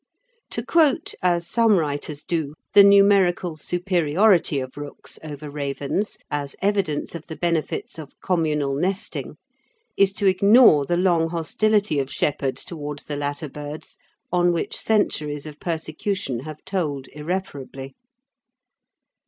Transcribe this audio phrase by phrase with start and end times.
[0.49, 7.13] To quote, as some writers do, the numerical superiority of rooks over ravens as evidence
[7.13, 9.37] of the benefits of communal nesting
[9.95, 13.99] is to ignore the long hostility of shepherds towards the latter birds
[14.31, 17.93] on which centuries of persecution have told irreparably.